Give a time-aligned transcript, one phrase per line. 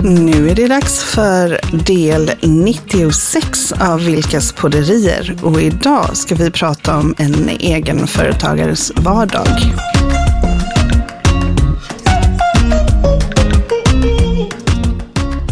[0.00, 6.96] Nu är det dags för del 96 av Vilkas podderier och idag ska vi prata
[6.96, 9.46] om en egenföretagares vardag.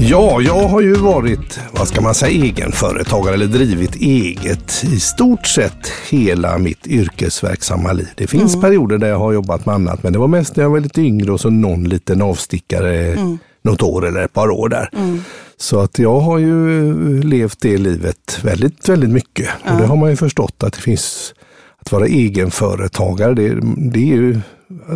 [0.00, 5.46] Ja, jag har ju varit, vad ska man säga, egenföretagare eller drivit eget i stort
[5.46, 8.08] sett hela mitt yrkesverksamma liv.
[8.14, 8.60] Det finns mm.
[8.60, 11.00] perioder där jag har jobbat med annat, men det var mest när jag var lite
[11.00, 13.38] yngre och så någon liten avstickare mm.
[13.66, 14.90] Något år eller ett par år där.
[14.92, 15.20] Mm.
[15.56, 19.48] Så att jag har ju levt det livet väldigt, väldigt mycket.
[19.64, 19.72] Ja.
[19.72, 21.34] Och det har man ju förstått att det finns,
[21.78, 24.40] att vara egenföretagare, det, det är ju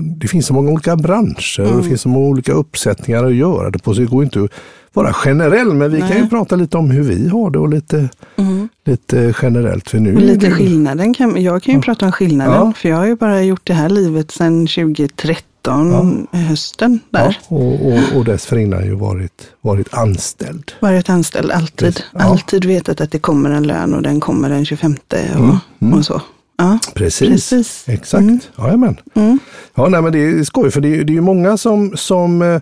[0.01, 1.85] det finns så många olika branscher och det mm.
[1.85, 3.95] finns så många olika uppsättningar att göra det på.
[3.95, 4.51] Så det går inte att
[4.93, 6.09] vara generell, men vi Nej.
[6.09, 8.69] kan ju prata lite om hur vi har det och lite, mm.
[8.87, 9.91] lite generellt.
[9.91, 11.83] För nu och lite skillnaden, kan, jag kan ju ja.
[11.83, 12.73] prata om skillnaden, ja.
[12.77, 16.39] för jag har ju bara gjort det här livet sedan 2013 ja.
[16.39, 17.39] hösten där.
[17.49, 20.73] Ja, och, och, och dessförinnan ju varit, varit anställd.
[20.81, 22.03] Varit anställd, alltid.
[22.13, 22.21] Ja.
[22.21, 25.57] Alltid vetat att det kommer en lön och den kommer den 25 och, mm.
[25.81, 25.99] Mm.
[25.99, 26.23] och så.
[26.59, 27.29] Ja, precis.
[27.29, 27.85] precis.
[27.89, 28.23] Exakt.
[28.23, 28.41] Mm.
[28.59, 28.97] Jajamän.
[29.15, 29.39] Mm.
[29.75, 32.61] Ja, nej, men det är skoj, för det är, det är ju många som, som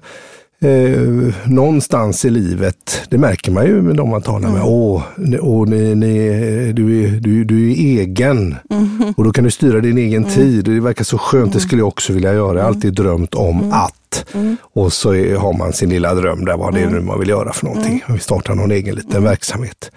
[0.61, 4.51] eh, någonstans i livet, det märker man ju med de man talar med.
[4.51, 4.67] Mm.
[4.67, 5.03] Åh,
[5.41, 9.15] åh ni, ni, du, är, du, du är egen mm.
[9.17, 10.35] och då kan du styra din egen mm.
[10.35, 10.65] tid.
[10.65, 12.59] Det verkar så skönt, det skulle jag också vilja göra.
[12.59, 13.73] Jag har alltid drömt om mm.
[13.73, 14.35] att.
[14.35, 14.57] Mm.
[14.61, 17.29] Och så är, har man sin lilla dröm där, vad det är nu man vill
[17.29, 18.03] göra för någonting.
[18.07, 19.91] Man vill starta någon egen liten verksamhet.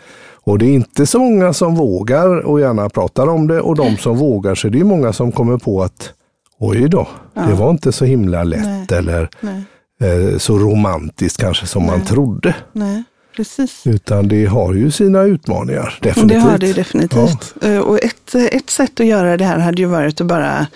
[0.43, 3.97] Och det är inte så många som vågar och gärna pratar om det och de
[3.97, 6.13] som vågar så är det många som kommer på att
[6.59, 7.41] oj då, ja.
[7.41, 8.99] det var inte så himla lätt Nej.
[8.99, 9.63] eller Nej.
[10.02, 11.91] Eh, så romantiskt kanske som Nej.
[11.91, 12.55] man trodde.
[12.73, 13.03] Nej.
[13.35, 13.88] Precis.
[13.88, 16.44] Utan det har ju sina utmaningar, definitivt.
[16.44, 17.55] Det har det definitivt.
[17.61, 17.67] Ja.
[17.67, 20.67] Eh, och ett, ett sätt att göra det här hade ju varit att bara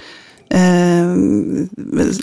[0.49, 1.15] eh,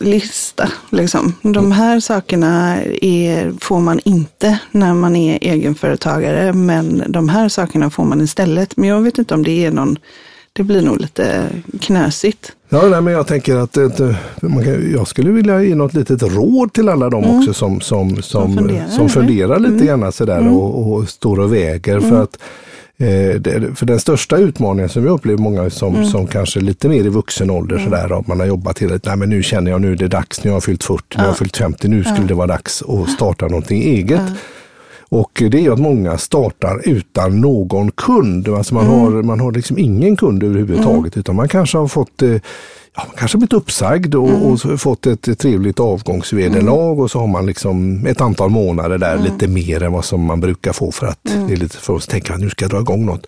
[0.00, 0.68] lista.
[0.90, 1.34] Liksom.
[1.42, 1.72] De mm.
[1.72, 8.04] här sakerna är, får man inte när man är egenföretagare, men de här sakerna får
[8.04, 8.76] man istället.
[8.76, 9.98] Men jag vet inte om det är någon
[10.52, 11.48] det blir nog lite
[11.80, 12.52] knösigt.
[12.68, 13.76] Ja, nej, men jag tänker att
[14.64, 17.38] kan, jag skulle vilja ge något litet råd till alla de mm.
[17.38, 19.86] också som, som, som, som funderar, som funderar lite mm.
[19.86, 20.54] grann sådär mm.
[20.54, 22.00] och, och står och väger.
[22.00, 22.20] För mm.
[22.22, 22.38] att
[22.96, 26.06] eh, för den största utmaningen som jag upplever många som, mm.
[26.06, 27.90] som kanske lite mer i vuxen ålder mm.
[27.90, 30.50] sådär, att man har jobbat nej men nu känner jag nu är det dags, nu
[30.50, 31.16] har jag fyllt 40, ja.
[31.16, 32.26] nu har jag fyllt 50, nu skulle ja.
[32.26, 34.20] det vara dags att starta någonting eget.
[34.26, 34.34] Ja.
[35.12, 38.48] Och det är att många startar utan någon kund.
[38.48, 38.98] Alltså man, mm.
[39.00, 41.20] har, man har liksom ingen kund överhuvudtaget mm.
[41.20, 42.30] utan man kanske har fått eh,
[42.94, 44.42] ja, man kanske blivit uppsagd och, mm.
[44.42, 47.00] och fått ett trevligt avgångsvederlag mm.
[47.00, 49.24] och så har man liksom ett antal månader där mm.
[49.24, 51.46] lite mer än vad som man brukar få för att mm.
[51.46, 53.26] det är lite för att tänka att nu ska jag dra igång något.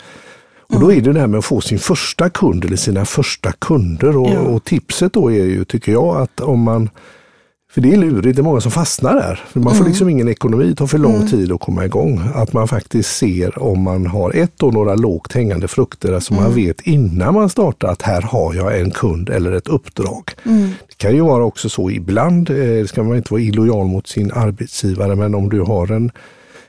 [0.74, 3.52] Och då är det det här med att få sin första kund eller sina första
[3.52, 4.40] kunder och, ja.
[4.40, 6.90] och tipset då är ju, tycker jag, att om man
[7.74, 9.40] för det är lurigt, det är många som fastnar där.
[9.52, 9.88] Man får mm.
[9.88, 11.28] liksom ingen ekonomi, det tar för lång mm.
[11.28, 12.22] tid att komma igång.
[12.34, 16.44] Att man faktiskt ser om man har ett och några lågt hängande frukter, alltså mm.
[16.44, 20.30] man vet innan man startar att här har jag en kund eller ett uppdrag.
[20.44, 20.70] Mm.
[20.88, 24.32] Det kan ju vara också så ibland, eh, ska man inte vara illojal mot sin
[24.32, 26.10] arbetsgivare, men om du har en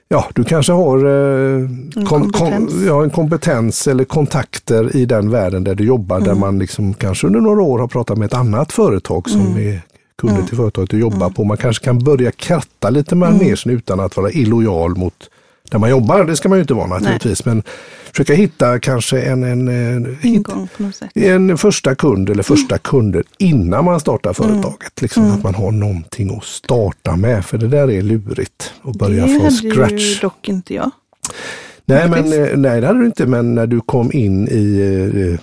[0.08, 2.72] Ja, du kanske har eh, en, kompetens.
[2.72, 6.40] Kom, ja, en kompetens eller kontakter i den världen där du jobbar, där mm.
[6.40, 9.68] man liksom kanske under några år har pratat med ett annat företag som mm.
[9.68, 9.82] är
[10.18, 10.48] kunder mm.
[10.48, 11.34] till företaget att jobba mm.
[11.34, 11.44] på.
[11.44, 13.56] Man kanske kan börja kratta lite med mm.
[13.66, 15.30] utan att vara illojal mot
[15.72, 16.24] där man jobbar.
[16.24, 17.46] Det ska man ju inte vara naturligtvis.
[17.46, 17.56] Nej.
[17.56, 17.64] Men
[18.12, 20.68] försöka hitta kanske en, en, en, hitta,
[21.14, 22.80] en första kund eller första mm.
[22.84, 24.62] kunder innan man startar mm.
[24.62, 25.02] företaget.
[25.02, 25.36] Liksom, mm.
[25.36, 27.46] Att man har någonting att starta med.
[27.46, 29.76] För det där är lurigt att börja det från scratch.
[29.76, 30.92] Det hade ju dock inte jag.
[31.86, 35.40] Nej, men, eh, nej, det hade du inte, men när du kom in i, eh,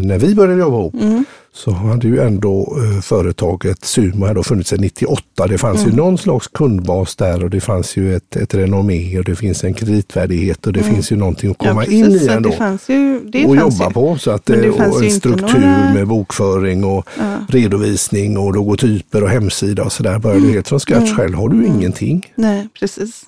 [0.00, 1.24] när vi började jobba ihop, mm
[1.54, 5.46] så hade ju ändå eh, företaget Sumo hade funnits sedan 98.
[5.46, 5.90] Det fanns mm.
[5.90, 9.64] ju någon slags kundbas där och det fanns ju ett, ett renommé och det finns
[9.64, 10.94] en kreditvärdighet och det mm.
[10.94, 12.50] finns ju någonting att komma ja, in i ändå.
[12.50, 13.92] Det fanns ju, det och jobba ju.
[13.92, 14.18] på.
[14.18, 15.94] Så att, och en struktur några...
[15.94, 17.36] med bokföring och ja.
[17.48, 20.18] redovisning och logotyper och hemsida och sådär.
[20.18, 20.54] Börjar du mm.
[20.54, 21.16] helt från scratch mm.
[21.16, 21.76] själv har du mm.
[21.76, 22.32] ingenting.
[22.34, 23.22] Nej, precis.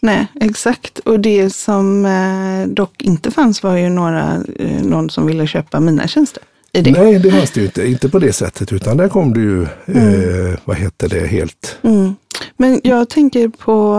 [0.00, 0.98] Nej, exakt.
[0.98, 5.80] Och det som eh, dock inte fanns var ju några, eh, någon som ville köpa
[5.80, 6.90] mina tjänster i det.
[6.90, 7.86] Nej, det fanns det ju inte.
[7.86, 10.50] Inte på det sättet, utan där kom det ju, mm.
[10.52, 11.78] eh, vad heter det, helt...
[11.82, 12.14] Mm.
[12.56, 13.96] Men jag tänker på,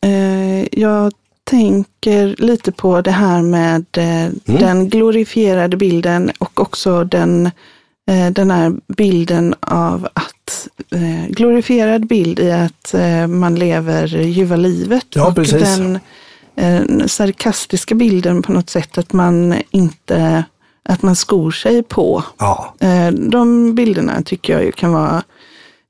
[0.00, 1.12] eh, jag
[1.44, 4.34] tänker lite på det här med eh, mm.
[4.44, 7.46] den glorifierade bilden och också den,
[8.10, 14.56] eh, den här bilden av att eh, glorifierad bild i att eh, man lever ljuva
[14.56, 15.06] livet.
[15.08, 15.76] Ja, och precis.
[15.76, 15.98] den
[17.08, 20.44] sarkastiska bilden på något sätt att man inte
[20.88, 22.22] att man skor sig på.
[22.38, 22.74] Ja.
[22.80, 25.22] Eh, de bilderna tycker jag kan vara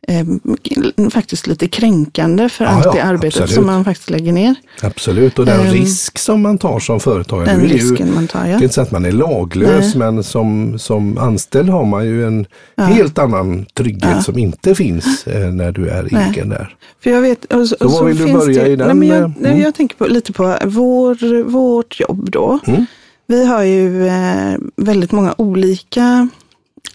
[0.08, 3.54] eh, faktiskt lite kränkande för ja, allt det arbetet absolut.
[3.54, 4.54] som man faktiskt lägger ner.
[4.82, 7.46] Absolut, och den um, risk som man tar som företagare.
[7.46, 8.46] Den risken ju, man tar, ja.
[8.46, 10.12] Det är inte så att man är laglös, Nej.
[10.12, 12.84] men som, som anställd har man ju en ja.
[12.84, 14.22] helt annan trygghet ja.
[14.22, 16.31] som inte finns eh, när du är Nej.
[16.31, 16.76] egen där.
[17.02, 18.99] För jag vet, och, och så, så var vill du börja det, i den?
[18.99, 19.60] Nej, jag, mm.
[19.60, 22.58] jag tänker på, lite på vår, vårt jobb då.
[22.66, 22.87] Mm.
[23.26, 26.28] Vi har ju eh, väldigt många olika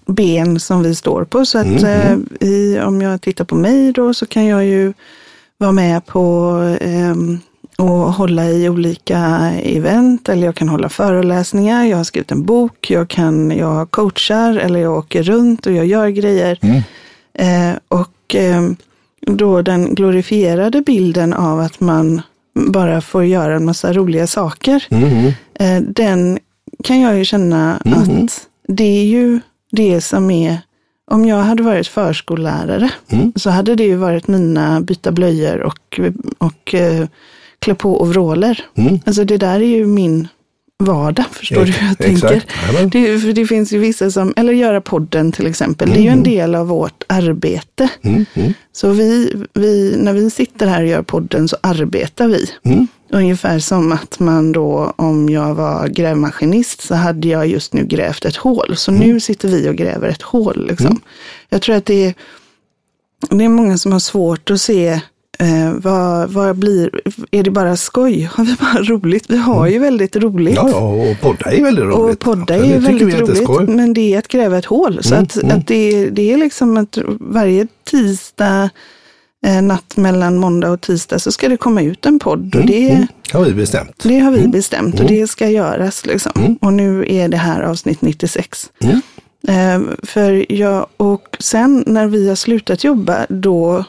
[0.06, 1.45] ben som vi står på.
[1.45, 2.25] Så att mm.
[2.39, 4.94] eh, i, om jag tittar på mig då så kan jag ju
[5.57, 7.16] vara med på eh,
[7.78, 9.19] och hålla i olika
[9.63, 11.86] event eller jag kan hålla föreläsningar.
[11.86, 15.86] Jag har skrivit en bok, jag, kan, jag coachar eller jag åker runt och jag
[15.86, 16.60] gör grejer.
[16.62, 16.81] Mm.
[17.33, 18.62] Eh, och eh,
[19.22, 22.22] då den glorifierade bilden av att man
[22.54, 24.88] bara får göra en massa roliga saker.
[24.89, 25.31] Mm.
[25.61, 26.39] Eh, den
[26.83, 27.99] kan jag ju känna mm.
[27.99, 29.39] att det är ju
[29.71, 30.57] det som är,
[31.11, 33.33] om jag hade varit förskollärare mm.
[33.35, 35.99] så hade det ju varit mina byta blöjor och,
[36.37, 37.07] och uh,
[37.59, 38.65] klä på overaller.
[38.75, 38.99] Mm.
[39.05, 40.27] Alltså det där är ju min
[40.79, 42.43] vardag, förstår du hur jag tänker?
[42.91, 45.95] Det, för det finns ju vissa som, eller göra podden till exempel, mm.
[45.95, 46.31] det är ju en mm.
[46.31, 47.89] del av vårt arbete.
[48.01, 48.25] Mm.
[48.33, 48.53] Mm.
[48.71, 52.51] Så vi, vi, när vi sitter här och gör podden så arbetar vi.
[53.11, 53.23] Mm.
[53.23, 58.25] Ungefär som att man då, om jag var grävmaskinist så hade jag just nu grävt
[58.25, 58.77] ett hål.
[58.77, 60.67] Så nu sitter vi och gräver ett hål.
[60.67, 61.01] Liksom.
[61.49, 62.13] Jag tror att det är,
[63.29, 65.01] det är många som har svårt att se
[65.41, 68.21] Eh, vad, vad blir, är det bara skoj?
[68.33, 69.25] Har vi bara roligt?
[69.27, 70.55] Vi har ju väldigt roligt.
[70.55, 72.13] Ja, och podda är väldigt roligt.
[72.13, 73.69] Och podda är väldigt roligt.
[73.69, 75.03] Men det är att gräva ett hål.
[75.03, 75.57] Så mm, att, mm.
[75.57, 78.69] att det, det är liksom att varje tisdag
[79.45, 82.55] eh, natt mellan måndag och tisdag så ska det komma ut en podd.
[82.55, 84.03] Och mm, det mm, har vi bestämt.
[84.03, 85.13] Det har vi mm, bestämt och mm.
[85.13, 86.05] det ska göras.
[86.05, 86.57] Liksom.
[86.61, 88.69] Och nu är det här avsnitt 96.
[89.47, 93.85] Eh, för jag, och sen när vi har slutat jobba, då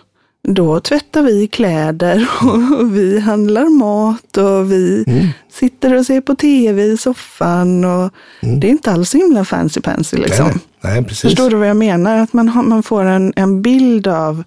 [0.49, 2.29] då tvättar vi kläder
[2.79, 5.29] och vi handlar mat och vi mm.
[5.53, 7.85] sitter och ser på tv i soffan.
[7.85, 8.11] Och
[8.41, 8.61] mm.
[8.61, 10.17] Det är inte alls så himla fancy pansy.
[10.17, 10.47] Liksom.
[10.81, 11.15] Nej, nej.
[11.15, 12.17] Förstår du vad jag menar?
[12.17, 14.45] Att man, har, man får en, en bild av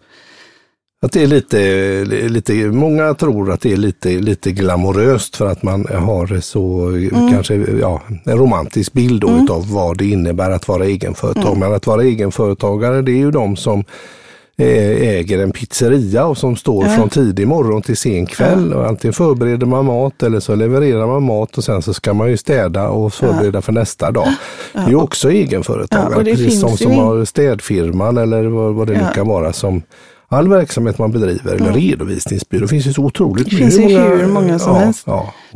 [1.06, 5.64] att det är lite, lite, många tror att det är lite, lite glamoröst för att
[5.64, 7.32] man har så, mm.
[7.32, 9.48] kanske, ja, en romantisk bild mm.
[9.52, 11.48] av vad det innebär att vara egenföretagare.
[11.48, 11.60] Mm.
[11.60, 13.84] Men att vara egenföretagare, det är ju de som
[14.58, 16.92] Eh, äger en pizzeria och som står ja.
[16.92, 18.70] från tidig morgon till sen kväll.
[18.72, 18.78] Ja.
[18.78, 22.30] Och antingen förbereder man mat eller så levererar man mat och sen så ska man
[22.30, 23.62] ju städa och förbereda ja.
[23.62, 24.28] för nästa dag.
[24.74, 29.28] Det är också egenföretagare, precis som som har städfirman eller vad, vad det nu kan
[29.28, 29.82] vara som
[30.28, 34.28] all verksamhet man bedriver, eller redovisningsbyrå, det finns ju så otroligt Det finns ju hur
[34.28, 35.06] många som helst.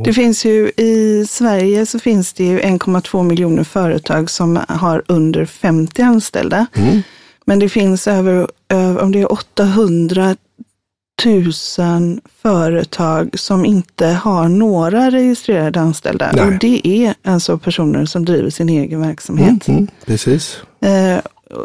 [0.06, 5.45] Det finns ju i Sverige så finns det ju 1,2 miljoner företag som har under
[5.45, 6.66] 50 anställda.
[6.74, 7.01] Mm.
[7.45, 8.48] Men det finns över,
[9.01, 10.36] om det är 800
[11.25, 16.31] 000 företag som inte har några registrerade anställda.
[16.33, 16.45] Nej.
[16.45, 19.68] Och det är alltså personer som driver sin egen verksamhet.
[19.68, 20.57] Mm, mm, precis.
[20.81, 21.19] Eh,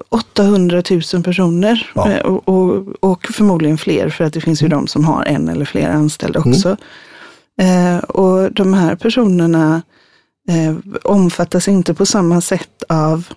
[0.08, 0.82] 800
[1.12, 2.20] 000 personer ja.
[2.20, 4.78] Och, och, och, förmodligen fler för att det finns ju mm.
[4.78, 6.50] de som har en eller fler anställda mm.
[6.50, 6.76] också.
[7.58, 7.96] Mm.
[7.96, 9.82] Eh, och de här personerna
[10.48, 13.28] eh, omfattas inte på samma sätt av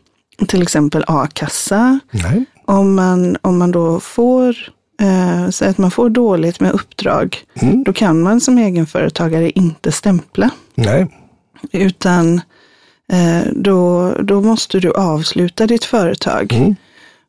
[0.47, 1.99] till exempel a-kassa.
[2.65, 4.55] Om man, om man då får
[5.01, 7.83] eh, så att man får dåligt med uppdrag, mm.
[7.83, 10.49] då kan man som egenföretagare inte stämpla.
[10.75, 11.07] Nej.
[11.71, 12.41] Utan
[13.51, 16.53] då, då måste du avsluta ditt företag.
[16.53, 16.75] Mm.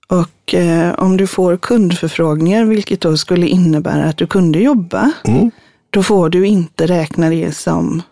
[0.08, 5.50] Och eh, om du får kundförfrågningar, vilket då skulle innebära att du kunde jobba, mm.
[5.90, 8.02] då får du inte räkna det som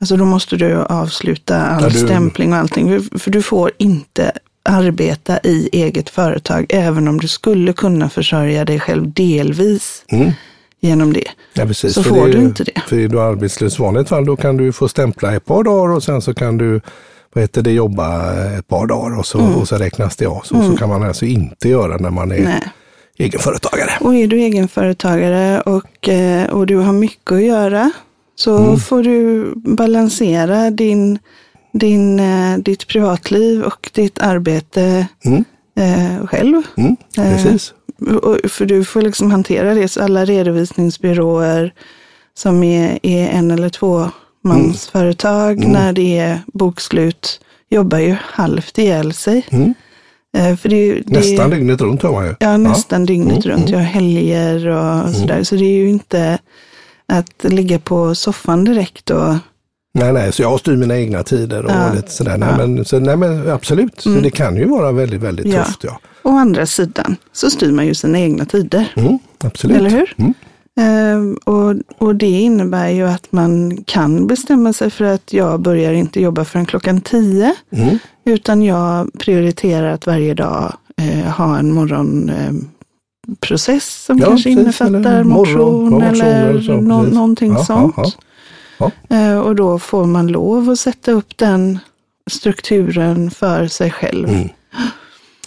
[0.00, 1.98] Alltså då måste du avsluta all ja, du...
[1.98, 3.02] stämpling och allting.
[3.18, 8.80] För du får inte arbeta i eget företag, även om du skulle kunna försörja dig
[8.80, 10.32] själv delvis mm.
[10.80, 11.24] Genom det.
[11.54, 11.94] Ja, precis.
[11.94, 12.82] Så får det, du inte det.
[12.88, 15.94] För är du arbetslös i vanligt fall, då kan du få stämpla ett par dagar
[15.94, 16.80] och sen så kan du
[17.32, 19.54] vad heter det, jobba ett par dagar och så, mm.
[19.54, 20.40] och så räknas det av.
[20.44, 20.70] Så, mm.
[20.70, 22.68] så kan man alltså inte göra när man är Nej.
[23.18, 23.90] egenföretagare.
[24.00, 27.90] Och är du egenföretagare och, eh, och du har mycket att göra
[28.34, 28.78] så mm.
[28.78, 31.18] får du balansera din,
[31.72, 35.44] din, eh, ditt privatliv och ditt arbete mm.
[35.78, 36.62] eh, själv.
[36.76, 37.74] Mm, precis.
[38.48, 39.88] För du får liksom hantera det.
[39.88, 41.72] Så alla redovisningsbyråer
[42.34, 44.10] som är, är en eller två
[44.44, 45.72] mansföretag mm.
[45.72, 47.40] när det är bokslut
[47.70, 49.46] jobbar ju halvt ihjäl sig.
[49.50, 49.74] Mm.
[50.36, 52.34] Eh, för det, det, nästan dygnet runt har man ju.
[52.40, 53.06] Ja, nästan ja.
[53.06, 53.56] dygnet mm.
[53.56, 53.68] runt.
[53.68, 55.14] Jag har helger och mm.
[55.14, 55.42] sådär.
[55.44, 56.38] Så det är ju inte
[57.06, 59.34] att ligga på soffan direkt och
[59.94, 61.92] Nej, nej, så jag styr mina egna tider och ja.
[61.94, 62.38] lite sådär.
[62.38, 62.66] Nej, ja.
[62.66, 64.18] men, så, nej, men absolut, mm.
[64.18, 65.84] så det kan ju vara väldigt, väldigt tufft.
[65.84, 66.00] Ja.
[66.28, 68.92] Å andra sidan så styr man ju sina egna tider.
[68.96, 69.76] Mm, absolut.
[69.76, 70.14] Eller hur?
[70.18, 70.34] Mm.
[70.80, 75.92] Ehm, och, och det innebär ju att man kan bestämma sig för att jag börjar
[75.92, 77.54] inte jobba förrän klockan tio.
[77.70, 77.98] Mm.
[78.24, 85.12] Utan jag prioriterar att varje dag eh, ha en morgonprocess som Ja, kanske precis, innefattar
[85.12, 87.14] eller motion, motion eller eller så, nå- precis.
[87.14, 87.94] någonting Ja, sånt.
[87.96, 88.10] ja,
[88.78, 88.90] ja.
[89.16, 91.78] Eh, och då får man lov att sätta upp den
[92.30, 94.28] strukturen för sig själv.
[94.28, 94.48] Mm.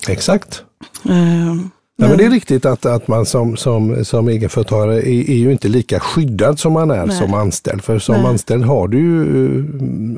[0.09, 0.63] Exakt.
[1.09, 1.55] Eh,
[1.95, 5.51] Ja, men det är riktigt att, att man som, som, som egenföretagare är, är ju
[5.51, 7.17] inte lika skyddad som man är Nej.
[7.17, 7.83] som anställd.
[7.83, 8.25] För som Nej.
[8.25, 9.63] anställd har du ju, eh,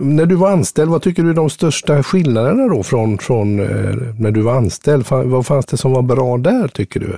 [0.02, 3.96] när du var anställd, vad tycker du är de största skillnaderna då från, från eh,
[4.20, 5.06] när du var anställd?
[5.10, 7.18] Vad fanns det som var bra där tycker du?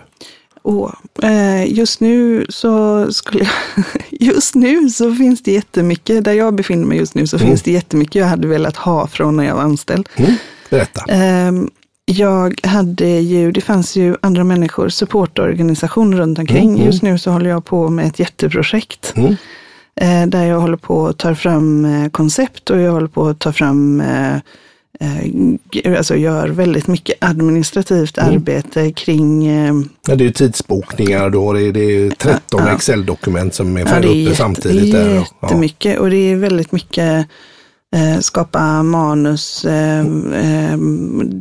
[1.24, 6.86] Eh, just nu så skulle jag, just nu så finns det jättemycket, där jag befinner
[6.88, 7.48] mig just nu så Mm.
[7.48, 10.10] finns det jättemycket jag hade velat ha från när jag var anställd.
[10.16, 10.32] Mm?
[10.70, 11.06] Berätta.
[11.08, 11.70] Ehm,
[12.06, 16.74] jag hade ju, det fanns ju andra människor, supportorganisation runt omkring.
[16.74, 16.86] Mm.
[16.86, 19.14] Just nu så håller jag på med ett jätteprojekt.
[19.16, 19.36] Mm.
[20.02, 23.40] eh, där jag håller på att ta fram eh, koncept och jag håller på att
[23.40, 24.36] ta fram, eh,
[25.00, 28.34] eh, alltså gör väldigt mycket administrativt Mm.
[28.36, 29.74] arbete kring eh,
[30.08, 32.72] Ja, det är ju tidsbokningar då, det är, det är 13 Ja.
[32.76, 34.92] Excel-dokument som är Ja, det är, uppe samtidigt.
[34.94, 35.16] det är där.
[35.16, 35.26] Ja.
[35.44, 37.28] jättemycket och det är väldigt mycket
[38.22, 40.78] skapa manus, eh, eh,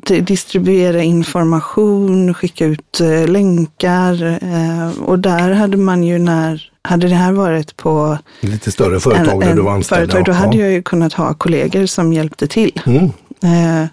[0.06, 4.38] di- distribuera information, skicka ut eh, länkar.
[4.42, 9.40] Eh, och där hade man ju när, hade det här varit på Lite större företag
[9.40, 10.12] där du var anställd.
[10.12, 10.37] företag, då ja.
[10.37, 12.80] hade jag ju kunnat ha kollegor som hjälpte till.
[12.87, 13.04] Mm.
[13.42, 13.88] Eh,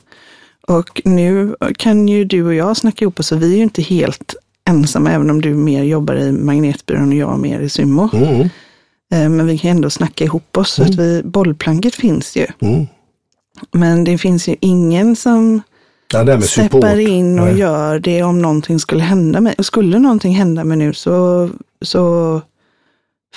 [0.68, 3.82] och nu kan ju du och jag snacka ihop oss, så vi är ju inte
[3.82, 4.36] helt
[4.70, 8.10] ensamma, även om du mer jobbar i Magnetbyrån och jag mer i Sumo.
[8.14, 8.50] Mm.
[9.12, 10.72] Eh, Men vi kan ändå snacka ihop oss.
[10.72, 12.48] Så att vi, bollplanket finns ju.
[12.60, 12.88] Mm.
[13.72, 15.62] Men det finns ju ingen som
[16.14, 17.58] Ja, steppar in och Nej.
[17.60, 19.56] gör det om någonting skulle hända mig.
[19.58, 21.50] Och skulle någonting hända mig nu så,
[21.82, 22.42] så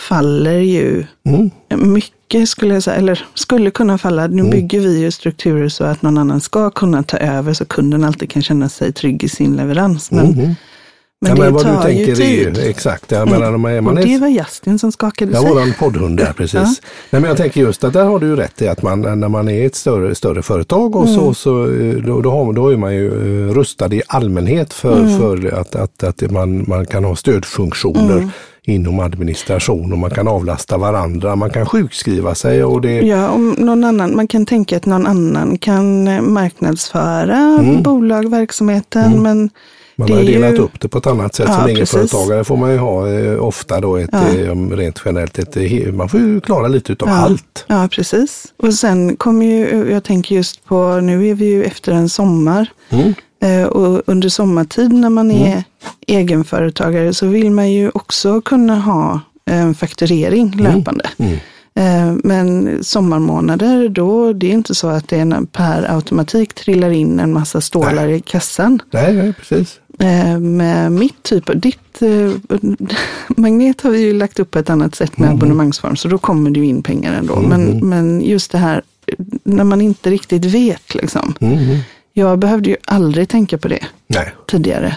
[0.08, 1.50] faller ju Mm.
[1.92, 4.26] mycket, skulle jag säga, eller skulle kunna falla.
[4.26, 4.50] Nu Mm.
[4.50, 8.30] bygger vi ju strukturer så att någon annan ska kunna ta över så kunden alltid
[8.30, 10.10] kan känna sig trygg i sin leverans.
[10.10, 10.54] Men, Mhm.
[11.28, 12.56] Men ja, det men vad tar du ju tänker är tid.
[12.58, 13.10] ju exakt.
[13.10, 15.50] Jag menar, om man, man och det är, var Justin som skakade ja, sig.
[15.50, 16.54] våran poddhund där, precis.
[16.54, 16.66] Ja.
[17.10, 19.28] Nej, men jag tänker just att där har du ju rätt i att man, när
[19.28, 21.14] man är ett större, större företag och Mm.
[21.14, 23.08] så, så eh, då, då, har, då är man ju
[23.48, 25.18] eh, rustad i allmänhet för, Mm.
[25.20, 28.30] för att, att, att man, man kan ha stödfunktioner Mm.
[28.62, 33.50] inom administration och man kan avlasta varandra, man kan sjukskriva sig och det Ja, om
[33.58, 39.50] någon annan, man kan tänka att någon annan kan eh, marknadsföra bolag, verksamheten, men
[39.96, 41.46] Man har är delat ju- upp det på ett annat sätt.
[41.48, 44.28] Ja, Som egenföretagare får man ju ha eh, ofta då ett, Ja.
[44.28, 47.64] eh, rent generellt, ett, eh, man får ju klara lite utav ja, allt.
[47.68, 48.52] Ja, precis.
[48.56, 52.66] Och sen kommer ju, jag tänker just på, nu är vi ju efter en sommar.
[52.90, 53.14] Mm.
[53.42, 55.64] Eh, Och under sommartid när man är
[56.06, 59.20] egenföretagare så vill man ju också kunna ha
[59.50, 61.04] en fakturering löpande.
[61.18, 61.36] Mm.
[62.24, 67.60] Men sommarmånader, då det är inte så att det per automatik trillar in en massa
[67.60, 68.82] stålar i kassan.
[68.90, 69.80] Nej, nej, precis.
[69.98, 72.58] Eh, Med mitt typ ditt eh,
[73.36, 76.50] Magnet har vi ju lagt upp på ett annat sätt med abonnemangsform, så då kommer
[76.50, 77.40] det ju in pengar ändå.
[77.40, 78.82] Men, men just det här
[79.44, 81.34] när man inte riktigt vet liksom.
[81.40, 81.78] Mm.
[82.12, 84.34] Jag behövde ju aldrig tänka på det Nej.
[84.46, 84.96] tidigare.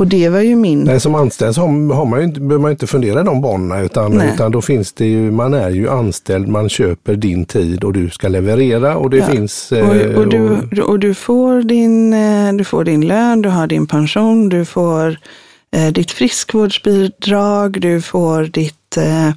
[0.00, 0.80] Och det var ju min...
[0.84, 3.40] Nej, som anställd så har har man ju inte, behöver man inte fundera i de
[3.40, 4.30] banorna utan, Nej.
[4.34, 8.10] utan då finns det ju, man är ju anställd, man köper din tid och du
[8.10, 9.26] ska leverera och det Ja.
[9.26, 9.72] finns...
[9.72, 13.66] Och, eh, och, du, och du, får din, eh, du får din lön, du har
[13.66, 15.18] din pension, du får
[15.76, 19.28] eh, ditt friskvårdsbidrag, du får ditt, eh,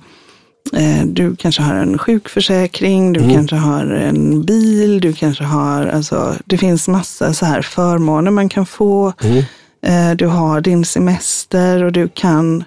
[0.82, 3.34] eh, du kanske har en sjukförsäkring, du Mm.
[3.36, 8.50] kanske har en bil, du kanske har, alltså det finns massa så här förmåner man
[8.50, 9.13] kan få.
[9.24, 9.43] Mm.
[9.84, 12.63] Eh, du har din semester och du kan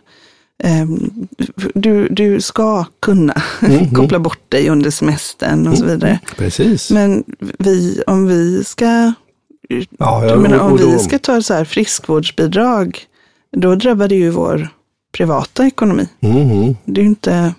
[0.63, 1.11] ehm,
[1.75, 3.95] du, du ska kunna Mm-hmm.
[3.95, 6.19] koppla bort dig under semestern och så vidare.
[6.37, 6.91] Precis.
[6.91, 7.25] Men
[7.59, 9.13] vi, om vi ska, ja,
[9.99, 12.99] ja, jag menar, om då- vi ska ta så här friskvårdsbidrag,
[13.57, 14.69] då drabbar det ju vår
[15.13, 16.09] privata ekonomi.
[16.21, 16.77] Mhm.
[16.85, 17.55] Det är ju inte,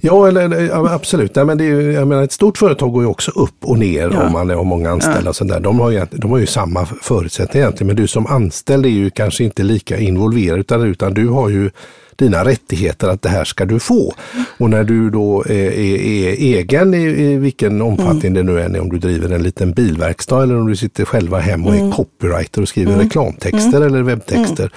[0.00, 1.34] Ja, eller, eller, ja, absolut.
[1.34, 4.10] Nej, men det är, jag menar, ett stort företag går ju också upp och ner
[4.14, 4.26] Ja.
[4.26, 5.30] om man har många anställda.
[5.30, 5.60] Och sånt där.
[5.60, 9.10] De, har ju, de har ju samma förutsättningar egentligen, men du som anställd är ju
[9.10, 11.70] kanske inte lika involverad utan, utan du har ju
[12.16, 14.14] dina rättigheter att det här ska du få.
[14.58, 18.74] Och när du då är, är, är egen i, i vilken omfattning det nu än
[18.74, 21.92] är, om du driver en liten bilverkstad eller om du sitter själva hem och är
[21.92, 24.70] copywriter och skriver reklamtexter eller webbtexter.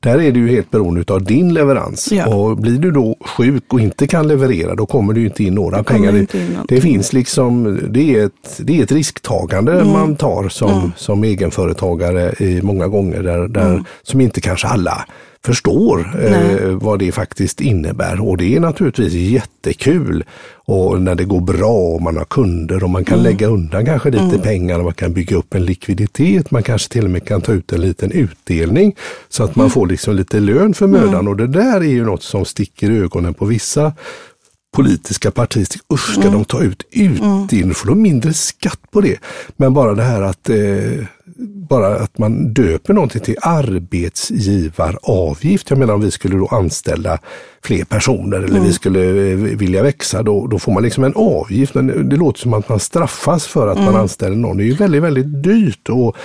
[0.00, 2.12] Där är du ju helt beroende av din leverans.
[2.12, 2.26] Ja.
[2.34, 5.82] Och blir du då sjuk och inte kan leverera, då kommer det inte in några
[5.82, 6.16] pengar.
[6.16, 6.26] In
[6.68, 9.92] det, finns liksom, det är ett, det är ett risktagande mm.
[9.92, 10.92] man tar som, mm.
[10.96, 13.84] som egenföretagare i många gånger, där, där mm.
[14.02, 15.06] som inte kanske alla
[15.46, 18.28] förstår eh, vad det faktiskt innebär.
[18.28, 20.24] Och det är naturligtvis jättekul
[20.54, 23.24] och när det går bra och man har kunder och man kan mm.
[23.32, 24.40] lägga undan kanske lite mm.
[24.40, 26.50] pengar och man kan bygga upp en likviditet.
[26.50, 28.96] Man kanske till och med kan ta ut en liten utdelning
[29.28, 29.70] så att man mm.
[29.70, 31.14] får liksom lite lön för mödan.
[31.14, 31.28] Mm.
[31.28, 33.92] Och det där är ju något som sticker i ögonen på vissa
[34.76, 35.66] politiska partier.
[35.92, 36.32] Usch, ska mm.
[36.32, 37.62] de ta ut utdelning?
[37.62, 37.74] Mm.
[37.74, 39.18] Får de mindre skatt på det?
[39.56, 41.06] Men bara det här att eh,
[41.68, 45.70] bara att man döper någonting till arbetsgivaravgift.
[45.70, 47.18] Jag menar om vi skulle då anställa
[47.62, 48.64] fler personer eller mm.
[48.64, 51.74] vi skulle eh, vilja växa, då, då får man liksom en avgift.
[51.74, 53.92] Men det låter som att man straffas för att mm.
[53.92, 54.56] man anställer någon.
[54.56, 55.88] Det är ju väldigt, väldigt dyrt.
[55.88, 56.16] Och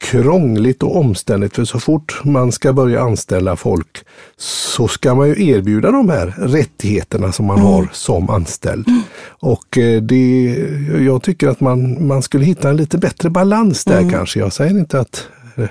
[0.00, 4.04] krångligt och omständigt för så fort man ska börja anställa folk
[4.36, 7.68] så ska man ju erbjuda de här rättigheterna som man mm.
[7.68, 8.88] har som anställd.
[8.88, 9.02] Mm.
[9.40, 10.56] Och eh, det,
[11.00, 14.10] jag tycker att man, man skulle hitta en lite bättre balans där mm.
[14.10, 14.40] kanske.
[14.40, 15.64] Jag säger inte att eh,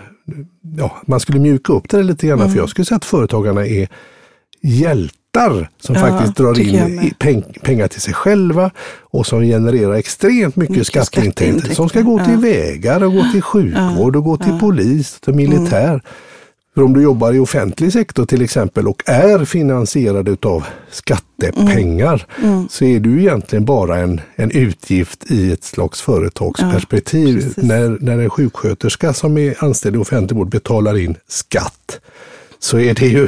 [0.77, 2.57] ja, man skulle mjuka upp det lite grann, för mm.
[2.57, 3.87] jag skulle säga att företagarna är
[4.61, 8.71] hjältar jättar som ja, faktiskt drar in peng, pengar till sig själva
[9.01, 12.39] och som genererar extremt mycket, mycket skatteintäkter som ska gå till ja.
[12.39, 15.89] vägar och gå till sjukvård och gå till polis och militär.
[15.89, 16.01] Mm.
[16.75, 22.51] För om du jobbar i offentlig sektor till exempel och är finansierad av skattepengar mm.
[22.51, 22.69] Mm.
[22.69, 27.53] så är du egentligen bara en, en utgift i ett slags företagsperspektiv.
[27.57, 31.99] Ja, när, när en sjuksköterska som är anställd i offentlig vård betalar in skatt
[32.59, 33.27] så är det ju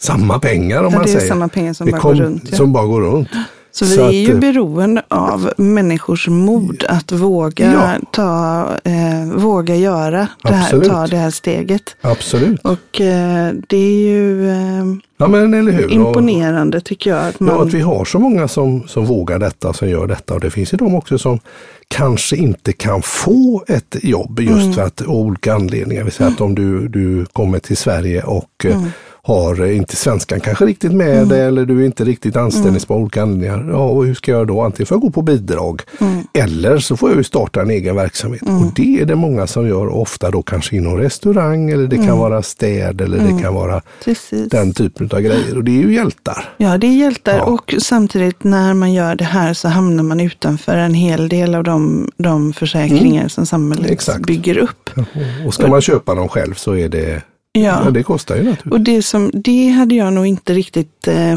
[0.00, 1.18] samma pengar om ja, man säger.
[1.18, 2.56] Det är samma pengar som, bara, kom, går runt, ja.
[2.56, 3.28] som bara går runt.
[3.72, 8.06] Så, så vi är ju att, beroende av människors mod att våga, ja.
[8.12, 11.96] ta, eh, våga göra det här, ta det här steget.
[12.00, 12.60] Absolut.
[12.60, 14.84] Och eh, det är ju eh,
[15.16, 17.28] ja, men, imponerande och, tycker jag.
[17.28, 17.54] Att, man...
[17.54, 20.34] ja, att vi har så många som, som vågar detta, som gör detta.
[20.34, 21.40] Och det finns ju de också som
[21.88, 24.72] kanske inte kan få ett jobb just mm.
[24.72, 26.04] för att av olika anledningar.
[26.04, 26.34] Vi säger mm.
[26.34, 28.90] att om du, du kommer till Sverige och eh, mm
[29.22, 31.28] har inte svenskan kanske riktigt med mm.
[31.28, 33.02] dig eller du är inte riktigt anställningsbar mm.
[33.02, 33.66] olika anledningar.
[33.70, 34.62] Ja, och hur ska jag då?
[34.62, 36.22] Antingen får jag gå på bidrag mm.
[36.32, 38.42] eller så får jag starta en egen verksamhet.
[38.42, 38.62] Mm.
[38.62, 42.04] Och det är det många som gör, ofta då kanske inom restaurang eller det kan
[42.04, 42.18] mm.
[42.18, 43.42] vara städ eller det mm.
[43.42, 44.48] kan vara Precis.
[44.50, 45.56] den typen av grejer.
[45.56, 46.54] Och det är ju hjältar.
[46.56, 47.44] Ja, det är hjältar ja.
[47.44, 51.64] och samtidigt när man gör det här så hamnar man utanför en hel del av
[51.64, 54.26] de, de försäkringar som samhället Exakt.
[54.26, 54.90] bygger upp.
[55.46, 57.82] Och ska man köpa dem själv så är det Ja.
[57.84, 58.72] ja, det kostar ju naturligtvis.
[58.72, 61.32] Och det, som, det hade jag nog inte riktigt eh,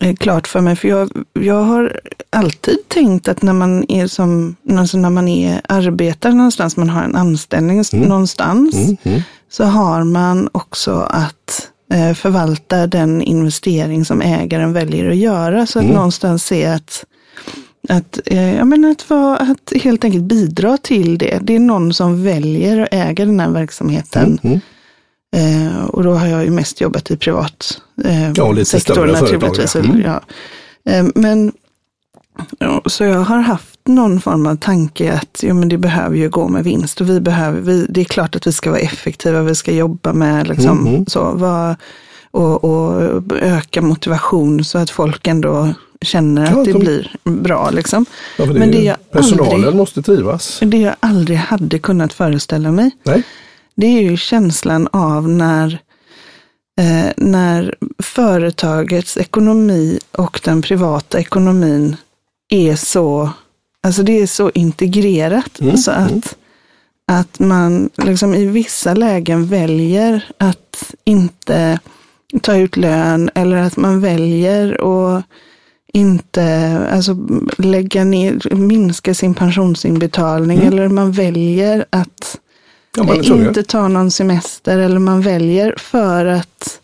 [0.00, 0.76] eh, klart för mig.
[0.76, 5.60] För jag, jag har alltid tänkt att när man är som, alltså när man är
[5.68, 8.08] arbetar någonstans, man har en anställning mm.
[8.08, 8.96] någonstans, mm.
[9.02, 9.20] Mm.
[9.50, 15.66] så har man också att eh, förvalta den investering som ägaren väljer att göra.
[15.66, 15.96] Så att mm.
[15.96, 17.04] någonstans se att
[17.88, 21.38] att, eh, ja, men att, vara, att helt enkelt bidra till det.
[21.42, 24.40] Det är någon som väljer att äga den här verksamheten.
[25.32, 25.76] Mm, mm.
[25.76, 29.76] Eh, och då har jag ju mest jobbat i privat eh, ja, lite sektor naturligtvis.
[29.76, 30.00] Mm.
[30.00, 30.20] Ja.
[30.92, 31.52] Eh, men
[32.58, 36.28] ja, så jag har haft någon form av tanke att ja, men det behöver ju
[36.28, 39.42] gå med vinst och vi behöver, vi, det är klart att vi ska vara effektiva,
[39.42, 41.06] vi ska jobba med liksom, mm.
[41.06, 41.76] så, vad,
[42.30, 46.78] och, och, öka motivation så att folk ändå känner ja, att det de...
[46.78, 47.70] blir bra.
[47.70, 48.06] Liksom.
[48.38, 50.58] Ja, det men det jag personalen aldrig, måste trivas.
[50.62, 52.90] Det jag aldrig hade kunnat föreställa mig.
[53.02, 53.22] Nej
[53.76, 55.78] det är ju känslan av när,
[56.80, 61.96] eh, när företagets ekonomi och den privata ekonomin
[62.48, 63.30] är så,
[63.82, 65.60] alltså det är så integrerat.
[65.60, 65.76] Mm.
[65.76, 66.22] Så att, mm.
[67.06, 71.80] att man liksom i vissa lägen väljer att inte
[72.42, 74.72] ta ut lön eller att man väljer
[75.16, 75.24] att
[75.92, 77.16] inte alltså,
[77.58, 80.72] lägga ner, minska sin pensionsinbetalning mm.
[80.72, 82.38] eller man väljer att
[82.96, 86.80] ja, man inte tar någon semester eller man väljer för att,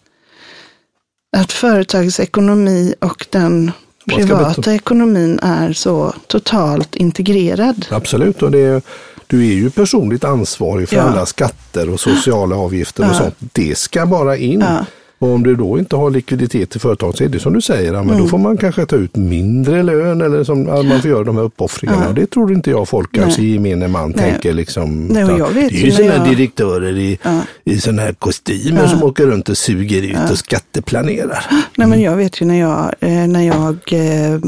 [1.36, 3.72] att företagets ekonomi och den
[4.06, 7.86] privata ekonomin är så totalt integrerad.
[7.90, 8.82] Absolut, och det är,
[9.26, 11.02] du är ju personligt ansvarig för ja.
[11.02, 13.10] alla skatter och sociala avgifter ja.
[13.10, 13.34] och sånt.
[13.38, 14.60] Det ska bara in.
[14.60, 14.86] Ja.
[15.22, 17.92] Och om du då inte har likviditet i företaget så är det som du säger,
[17.92, 18.18] men mm.
[18.18, 21.42] då får man kanske ta ut mindre lön eller som, man får göra de här
[21.42, 22.04] uppoffringarna.
[22.06, 22.12] Ja.
[22.12, 24.30] Det tror inte jag folk kanske i gemene man Nej.
[24.30, 25.06] tänker liksom.
[25.06, 26.28] Nej, vet det är ju sådana jag...
[26.28, 27.40] direktörer i, ja.
[27.64, 28.88] i sådana här kostymer ja.
[28.88, 31.46] som åker runt och suger ut och skatteplanerar.
[31.50, 32.00] Nej men mm.
[32.00, 34.40] jag vet ju när jag, eh, när jag eh,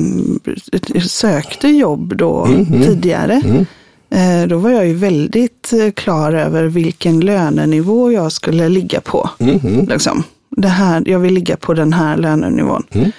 [1.01, 2.83] sökte jobb då mm, mm.
[2.83, 3.43] tidigare.
[3.45, 3.67] Mm
[4.15, 9.31] Eh, då var jag ju väldigt klar över vilken lönenivå jag skulle ligga på.
[9.39, 9.87] Mm.
[9.89, 10.25] Liksom.
[10.57, 12.87] Det här, jag vill ligga på den här lönenivån.
[12.91, 13.11] Mm.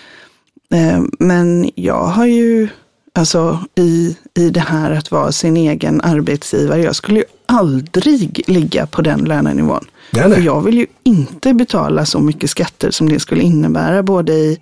[0.74, 2.67] Eh, men jag har ju,
[3.13, 8.88] alltså i, i det här att vara sin egen arbetsgivare, jag skulle ju aldrig ligga
[8.88, 9.86] på den lönenivån.
[10.12, 10.36] Nej, nej.
[10.38, 14.60] För jag vill ju inte betala så mycket skatter som det skulle innebära, både i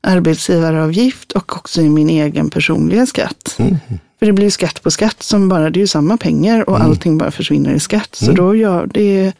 [0.00, 3.56] arbetsgivaravgift och också i min egen personliga skatt.
[3.58, 3.76] Mm.
[4.24, 6.76] För det blir ju skatt på skatt som bara, det är ju samma pengar och
[6.76, 6.88] mm.
[6.88, 8.08] allting bara försvinner i skatt.
[8.12, 8.36] Så mm.
[8.36, 9.32] då gör det...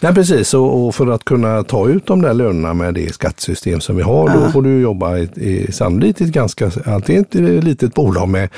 [0.00, 3.80] Nej precis, och, och, för att kunna ta ut de där lönerna med det skattesystem
[3.80, 4.34] som vi har, ja.
[4.34, 8.48] då får du jobba i, i, sannolikt ett ganska, antingen ett litet bolag med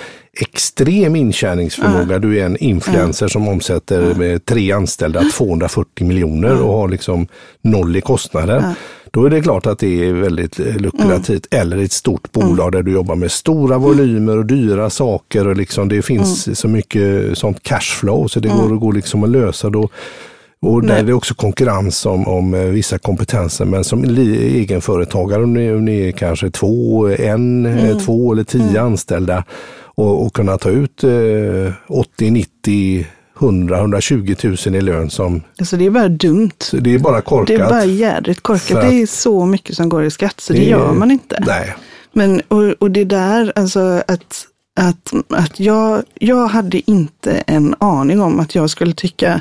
[0.40, 2.12] extrem intjäningsförmåga.
[2.12, 2.18] Ja.
[2.18, 3.30] Du är en influencer ja.
[3.30, 7.26] som omsätter med tre anställda 240 miljoner och har liksom
[7.62, 8.74] noll i kostnader.
[9.16, 11.46] Då är det klart att det är väldigt eh, lukrativt.
[11.50, 11.62] Mm.
[11.62, 12.70] Eller ett stort bolag mm.
[12.70, 16.56] där du jobbar med stora volymer och dyra saker och liksom det finns mm.
[16.56, 18.80] så mycket sånt cashflow så det går, mm.
[18.80, 19.70] går liksom att lösa.
[19.70, 19.88] Då,
[20.60, 20.98] och där Nej.
[20.98, 23.64] är det också konkurrens om, om eh, vissa kompetenser.
[23.64, 27.98] Men som egenföretagare, om ni, om ni är kanske två, en, eh, mm.
[27.98, 28.84] två eller tio mm.
[28.84, 29.44] anställda
[29.84, 33.06] och, och, kunna ta ut eh, 80, 90,
[33.38, 35.42] 100-120 000 i lön som...
[35.58, 36.50] Alltså det är bara dumt.
[36.72, 37.46] Det är bara korkat.
[37.46, 38.80] Det är bara jädrigt korkat.
[38.80, 41.42] det är så mycket som går i skatt så det, det gör man inte.
[41.46, 41.74] Nej.
[42.12, 44.46] Men, och, och det där, alltså att,
[44.80, 49.40] att, att jag, jag hade inte en aning om att jag skulle tycka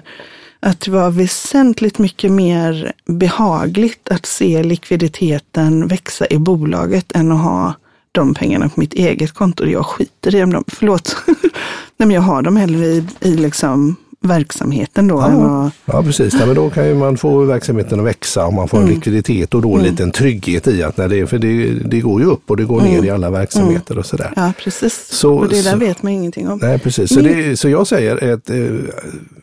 [0.60, 7.43] att det var väsentligt mycket mer behagligt att se likviditeten växa i bolaget än att
[7.43, 7.73] ha
[8.15, 9.65] de pengarna på mitt eget konto.
[9.65, 10.63] Jag skiter i dem.
[10.67, 11.15] Förlåt.
[11.97, 15.15] Nej, men jag har dem hellre i, i liksom verksamheten då.
[15.15, 16.34] Ja, ja precis.
[16.39, 18.89] Ja, men då kan ju man få verksamheten att växa och man får mm.
[18.89, 19.91] likviditet och då en mm.
[19.91, 22.80] liten trygghet i att när det, för det, det går ju upp och det går
[22.80, 22.93] mm.
[22.93, 23.99] ner i alla verksamheter mm.
[23.99, 24.34] och sådär.
[24.36, 25.08] Ja, precis.
[25.10, 26.60] Så, och det där så, vet man ingenting om.
[26.62, 27.13] Nej, precis.
[27.13, 28.58] Så, det, så jag säger att eh,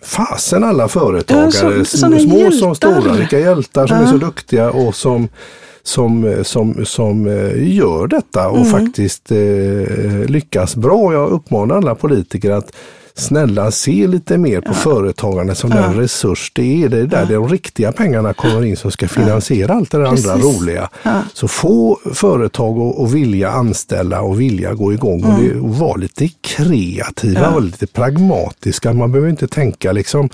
[0.02, 2.50] fasen alla företagare, ja, så, små hjältar.
[2.58, 4.02] som stora, vilka hjältar som ja.
[4.02, 5.28] är så duktiga och som
[5.82, 8.70] som, som, som eh, gör detta och mm.
[8.70, 9.38] faktiskt eh,
[10.26, 11.12] lyckas bra.
[11.12, 12.72] Jag uppmanar alla politiker att
[13.14, 14.74] snälla se lite mer på ja.
[14.74, 15.76] företagandet som ja.
[15.76, 16.88] den resurs det är.
[16.88, 17.38] Det är där ja.
[17.38, 20.88] de riktiga pengarna kommer in som ska finansiera allt det där andra roliga.
[21.32, 25.34] Så få företag att vilja anställa och vilja gå igång mm.
[25.36, 28.92] och, det, och vara lite kreativa och lite pragmatiska.
[28.92, 30.28] Man behöver inte tänka liksom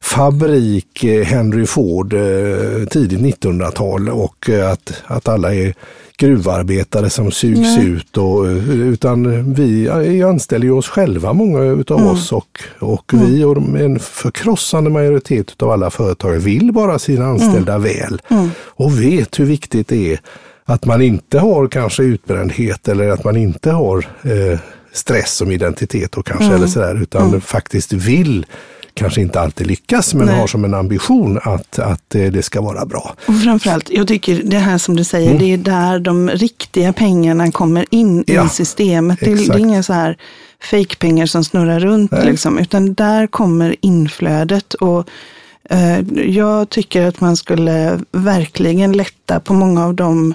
[0.00, 5.74] fabrik eh, Henry Ford eh, tidigt 1900-tal och eh, att, att alla är
[6.18, 7.86] gruvarbetare som sugs Nej.
[7.86, 8.16] ut.
[8.16, 12.10] Och, utan vi anställer oss själva, många utav mm.
[12.10, 13.26] oss och, och mm.
[13.26, 17.82] vi och en förkrossande majoritet av alla företag vill bara sina anställda mm.
[17.82, 18.50] väl mm.
[18.58, 20.20] och vet hur viktigt det är
[20.64, 24.58] att man inte har kanske utbrändhet eller att man inte har eh,
[24.92, 26.56] stress som identitet och kanske mm.
[26.56, 27.40] eller sådär utan mm.
[27.40, 28.46] faktiskt vill
[28.96, 30.40] kanske inte alltid lyckas, men Nej.
[30.40, 33.14] har som en ambition att, att eh, det ska vara bra.
[33.26, 35.38] Och framförallt, jag tycker det här som du säger, mm.
[35.38, 39.20] det är där de riktiga pengarna kommer in ja, i systemet.
[39.20, 40.16] Det, det är inga så här
[40.70, 44.74] fejkpengar som snurrar runt, liksom, utan där kommer inflödet.
[44.74, 45.08] Och
[45.70, 50.34] eh, Jag tycker att man skulle verkligen lätta på många av de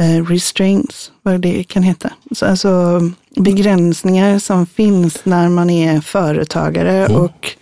[0.00, 2.10] eh, restraints, vad det kan heta.
[2.32, 3.00] Så, alltså
[3.36, 7.16] begränsningar som finns när man är företagare mm.
[7.16, 7.54] och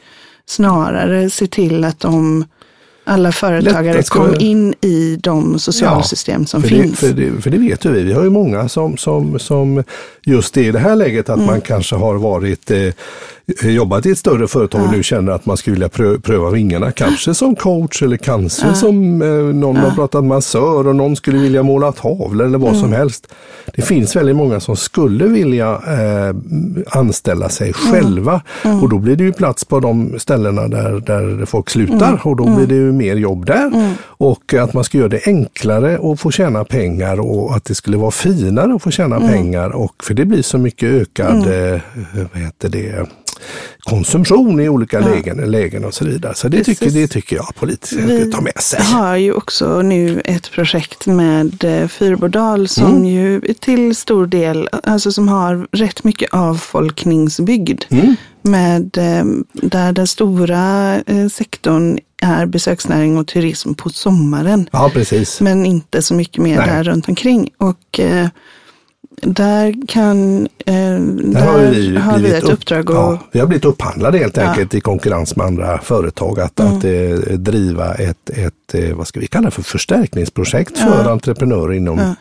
[0.49, 2.45] snarare se till att de
[3.09, 7.01] alla företagare kom in i de socialsystem ja, som för finns.
[7.01, 8.03] Det, för, det, för det vet ju vi.
[8.03, 9.85] Vi har ju många som, som, som
[10.23, 11.47] just i det här läget att mm.
[11.47, 12.89] man kanske har varit eh,
[13.63, 14.85] jobbat i ett större företag ja.
[14.85, 16.93] och nu känner att man skulle vilja pröva, pröva vingarna.
[16.93, 18.75] Kanske som coach eller kanske ja.
[18.75, 19.83] som eh, någon ja.
[19.83, 22.81] har pratat massör och någon skulle vilja måla tavlor eller vad mm.
[22.81, 23.27] som helst.
[23.75, 26.37] Det finns väldigt många som skulle vilja eh,
[26.99, 27.93] anställa sig mm.
[27.93, 28.83] själva mm.
[28.83, 32.21] och då blir det ju plats på de ställena där, där folk slutar mm.
[32.23, 33.67] och då blir det ju mer jobb där.
[33.67, 33.95] Mm.
[34.03, 37.97] Och att man ska göra det enklare att få tjäna pengar och att det skulle
[37.97, 41.81] vara finare att få tjäna pengar och för det blir så mycket ökad, eh,
[42.33, 43.07] vad heter det,
[43.81, 45.09] konsumtion i olika ja.
[45.09, 46.35] lägen, lägen och så vidare.
[46.35, 48.81] Så det, tycker, det tycker jag politiker ska ta med sig.
[48.83, 53.05] Vi har ju också nu ett projekt med eh, Fyrbodal som mm.
[53.05, 57.85] ju till stor del, alltså som har rätt mycket avfolkningsbygd.
[57.89, 58.17] Mm.
[58.43, 64.69] Med, eh, där den stora eh, sektorn är besöksnäring och turism på sommaren.
[64.73, 65.41] Ja, precis.
[65.41, 66.67] Men inte så mycket mer Nej.
[66.67, 67.51] där runt omkring.
[67.59, 68.01] Och
[69.23, 72.91] där kan eh, där, där har vi, har vi ett upp, uppdrag.
[72.91, 74.79] Och, ja, vi har blivit upphandlade helt enkelt ja.
[74.79, 76.77] i konkurrens med andra företag att, mm.
[76.77, 81.73] att eh, driva ett, ett, eh, vad ska vi kalla det för, förstärkningsprojekt för entreprenörer
[81.73, 82.15] inom,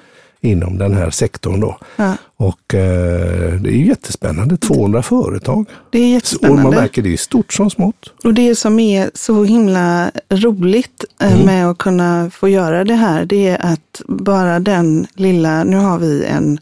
[0.46, 1.60] inom den här sektorn.
[1.60, 1.78] Då.
[1.96, 2.14] Ja.
[2.38, 5.66] Och eh, det är jättespännande, 200 företag.
[5.92, 6.64] Det är jättespännande.
[6.64, 8.14] Och man märker det är stort som smått.
[8.24, 11.46] Och det som är så himla roligt eh, Mm.
[11.46, 15.98] med att kunna få göra det här, det är att bara den lilla, nu har
[16.00, 16.60] vi en,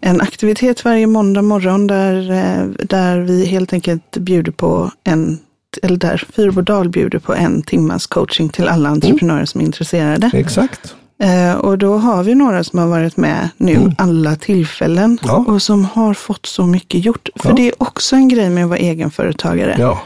[0.00, 5.38] en aktivitet varje måndag morgon där, eh, där vi helt enkelt bjuder på en,
[5.82, 10.30] eller där Fyrbodal bjuder på en timmas coaching till alla entreprenörer som är intresserade.
[10.34, 10.94] Exakt.
[11.22, 15.18] Eh, och då har vi några som har varit med nu alla tillfällen Mm.
[15.22, 15.44] Ja.
[15.52, 17.28] och som har fått så mycket gjort.
[17.36, 17.54] För Ja.
[17.54, 19.76] det är också en grej med att vara egenföretagare.
[19.78, 20.02] Ja,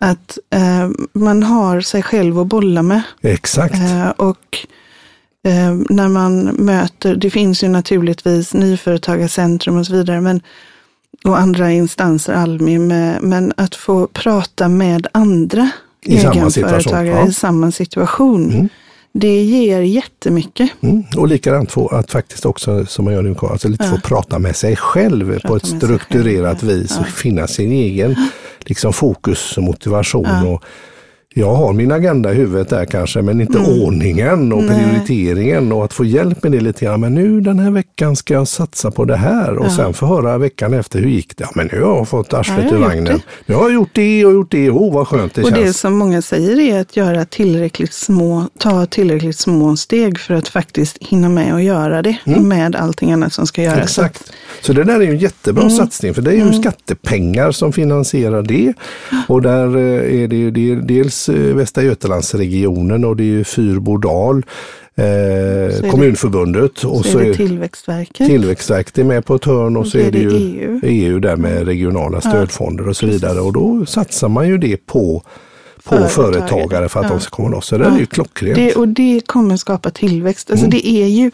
[0.00, 3.02] Att eh, man har sig själv att bolla med.
[3.22, 3.74] exakt.
[3.74, 4.58] Eh, och
[5.44, 10.40] eh, när man möter, det finns ju naturligtvis nyföretagarcentrum och så vidare, men,
[11.24, 15.70] och andra instanser, Almi, med, men att få prata med andra
[16.02, 17.26] I samma egenföretagare ja.
[17.28, 18.68] i samma situation, Mm.
[19.18, 20.70] Det ger jättemycket.
[20.80, 21.04] Mm.
[21.16, 24.56] Och likadant få att faktiskt också, som man gör nu, alltså lite få prata med
[24.56, 26.76] sig själv Prata på ett strukturerat själv, ja.
[26.76, 27.00] vis Ja.
[27.00, 28.16] och finna sin egen
[28.60, 30.26] liksom, fokus och motivation.
[30.26, 30.48] Ja.
[30.48, 30.64] Och
[31.38, 34.72] jag har min agenda i huvudet där kanske, men inte ordningen och Mm.
[34.76, 34.84] Nej.
[35.04, 37.00] prioriteringen och att få hjälp med det lite grann.
[37.00, 39.70] Men nu den här veckan ska jag satsa på det här och Ja.
[39.70, 41.44] sen få höra veckan efter hur gick det?
[41.44, 43.04] Ja, men nu har jag fått arslet ur vagnen.
[43.04, 43.20] det.
[43.46, 44.70] Nu har jag gjort det och gjort det.
[44.70, 45.80] Oh, vad skönt det och det känns.
[45.80, 50.98] som många säger är att göra tillräckligt små, ta tillräckligt små steg för att faktiskt
[51.00, 53.92] hinna med att göra det med allting annat som ska göras.
[53.94, 54.32] Så att- Exakt.
[54.62, 58.42] Så det där är ju en jättebra satsning för det är ju skattepengar som finansierar
[58.42, 58.72] det.
[59.28, 64.36] Och där eh, är det ju det dels Västra Götalandsregionen och det är ju Fyrbodal,
[64.94, 68.26] eh, det- Kommunförbundet och så, så är det Tillväxtverket.
[68.26, 71.18] Tillväxtverket är med på ett hörn och, Och så är det ju EU, EU.
[71.20, 73.40] där med regionala stödfonder och så vidare.
[73.40, 75.22] Och då satsar man ju det på
[75.84, 76.08] på Företagare.
[76.48, 77.10] företagare för att Ja.
[77.12, 77.66] de ska komma loss.
[77.66, 78.54] Så det är ju klockrent.
[78.56, 80.50] Det, och det kommer skapa tillväxt.
[80.50, 80.70] Alltså Mm.
[80.78, 81.30] det är ju,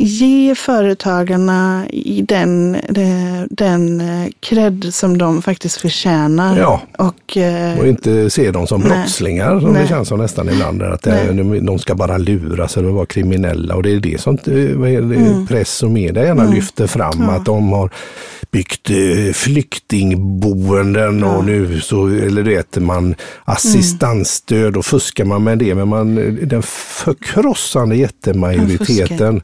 [0.00, 1.86] ge företagarna
[2.22, 6.58] den, de- den eh, cred som de faktiskt förtjänar.
[6.58, 6.80] Ja.
[6.98, 8.88] Och, eh, Och inte se dem som Nej.
[8.90, 9.82] brottslingar som Nej.
[9.82, 10.82] det känns som nästan ibland.
[10.82, 13.74] Att är, de- ska bara luras eller vara kriminella.
[13.74, 15.46] Och det är det som eh, vad är det, Mm.
[15.46, 17.28] press och media gärna lyfter fram.
[17.28, 17.90] Att de har
[18.50, 25.58] byggt eh, flyktingboenden och nu så, eller du vet, man assistansstöd och fuskar man med
[25.58, 25.74] det.
[25.74, 29.40] Men man, den förkrossande jättemajoriteten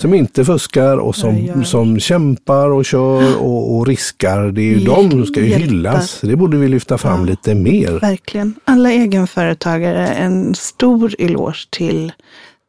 [0.00, 1.62] som inte fuskar och som, gör.
[1.62, 4.52] som kämpar och kör och, och riskar.
[4.52, 6.20] Det är ju de som ska ju hyllas.
[6.20, 8.00] Det borde vi lyfta fram lite mer.
[8.00, 8.54] Verkligen.
[8.64, 12.12] Alla egenföretagare, en stor eloge till,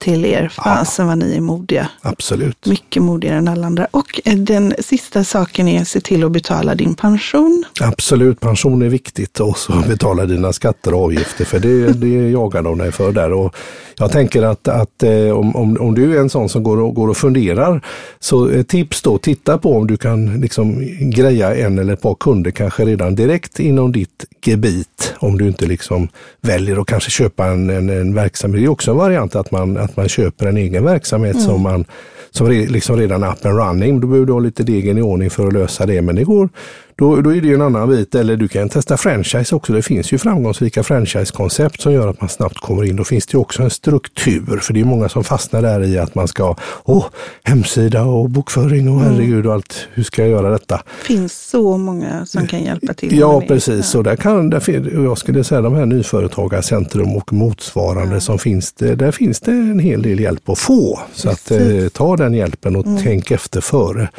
[0.04, 0.48] till er.
[0.48, 1.90] Fasen vad ni är modiga.
[2.02, 2.66] Absolut.
[2.66, 3.88] Mycket modigare än alla andra.
[3.92, 7.64] Och eh, den sista saken är att se till att betala din pension.
[7.82, 12.62] Absolut, pension är viktigt och så betala dina skatter och avgifter för det, det jagar
[12.62, 13.34] de dig för där.
[13.34, 13.56] Och
[13.98, 16.96] jag tänker att, att eh, om, om, om du är en sån som går och,
[16.96, 17.82] går och funderar,
[18.20, 22.16] så eh, tips då, titta på om du kan liksom greja en eller ett par
[22.16, 25.14] kunder kanske redan direkt inom ditt gebit.
[25.20, 26.08] Om du inte liksom
[26.42, 28.62] väljer att kanske köpa en, en, en verksamhet.
[28.62, 31.86] Det är också en variant att man, att man köper en egen verksamhet som man
[32.32, 34.00] som liksom redan är up and running.
[34.00, 36.02] Då behöver du ha lite degen i ordning för att lösa det.
[36.02, 36.50] Men det går,
[36.96, 38.16] då, då är det ju en annan bit.
[38.16, 39.74] Eller du kan testa franchise också.
[39.74, 42.96] Det finns ju framgångsrika franchisekoncept som gör att man snabbt kommer in.
[42.96, 44.60] Då finns det ju också en struktur.
[44.62, 47.06] För det är många som fastnar där i att man ska, åh,
[47.44, 49.88] hemsida och bokföring och herregud och allt.
[49.94, 50.76] Hur ska jag göra detta?
[50.76, 53.18] Det finns så många som kan hjälpa till.
[53.20, 53.96] Ja, precis.
[53.96, 58.96] Och där kan, där, jag skulle säga de här nyföretagarcentrum och motsvarande som finns det,
[58.96, 61.00] där finns det en hel del hjälp att få.
[61.14, 64.10] Så att eh, ta den hjälpen och tänk efter före.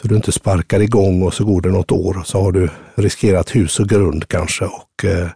[0.00, 2.68] Så du inte sparkar igång och så går det något år och så har du
[2.94, 5.28] riskerat hus och grund kanske och eh,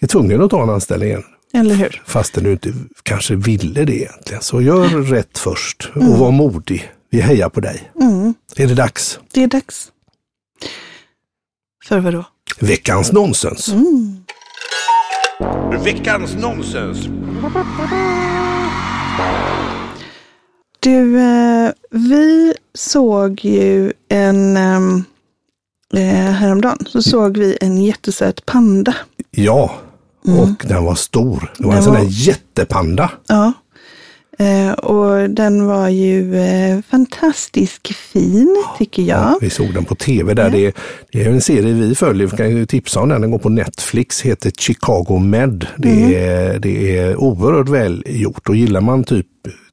[0.00, 1.24] är tvungen att ta en anställning igen.
[1.54, 2.02] Eller hur?
[2.06, 4.42] Fastän du inte kanske ville det egentligen.
[4.42, 6.92] Så gör rätt först och var modig.
[7.10, 7.90] Vi hejar på dig.
[8.56, 9.18] Är det dags?
[9.32, 9.92] Det är dags.
[11.84, 12.24] För vad då?
[12.60, 13.74] Veckans nonsens.
[15.84, 17.08] Veckans nonsens.
[20.80, 25.04] Du, eh, vi såg ju en, ehm,
[25.94, 26.00] eh,
[26.32, 28.94] häromdagen så såg vi en jättesöt panda.
[29.30, 29.74] Ja,
[30.24, 31.52] och den var stor.
[31.58, 33.10] Det var en Den sån var- där jättepanda.
[33.26, 33.52] Ja.
[34.38, 39.18] Eh, och den var ju eh, fantastiskt fin, tycker jag.
[39.18, 40.50] Ja, vi såg den på tv där.
[40.50, 40.72] Det, är,
[41.12, 43.20] det är en serie vi följer, vi kan ju tipsa om den.
[43.20, 45.66] Den går på Netflix, heter Chicago Med.
[45.76, 46.12] Det, Mm.
[46.14, 49.26] är, det är oerhört väl gjort och gillar man typ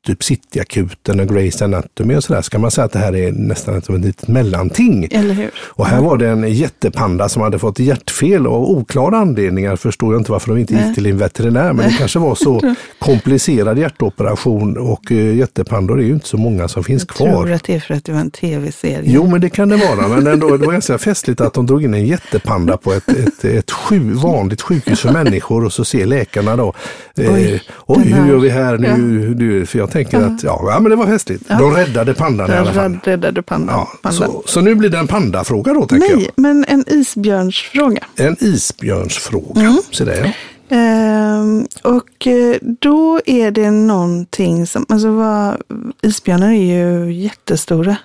[0.05, 3.77] typ Cityakuten och Grey's Anatomy och sådär, ska man säga att det här är nästan
[3.77, 5.07] ett, ett litet mellanting.
[5.11, 5.51] Eller hur?
[5.57, 9.75] Och här var det en jättepanda som hade fått hjärtfel av oklara anledningar.
[9.75, 12.75] Förstår jag inte varför de inte gick till en veterinär, men det kanske var så
[12.99, 17.27] komplicerad hjärtoperation och uh, jättepandor är ju inte så många som finns jag kvar.
[17.27, 19.03] Jag tror att det är för att det var en tv-serie.
[19.05, 21.83] Jo, men det kan det vara, men ändå, det var ganska festligt att de drog
[21.83, 26.05] in en jättepanda på ett, ett, ett sju, vanligt sjukhus för människor och så ser
[26.05, 26.73] läkarna då,
[27.17, 29.59] eh, oj, oj hur gör vi här nu?
[29.59, 29.65] Ja.
[29.65, 31.43] För jag tänker att, ja, ja, men det var festligt.
[31.47, 31.57] Ja.
[31.57, 32.99] De räddade pandan i alla fall.
[33.03, 33.75] Räddade pandan.
[33.75, 34.31] Ja, pandan.
[34.31, 36.41] Så, så, nu blir det en pandafråga då, tänker Nej, jag.
[36.41, 38.03] men en isbjörnsfråga.
[38.15, 39.77] En isbjörnsfråga, mm.
[39.91, 40.31] så det ja.
[40.69, 45.61] Ehm, och eh, då är det någonting som, alltså vad,
[46.01, 47.97] isbjörnar är ju jättestora.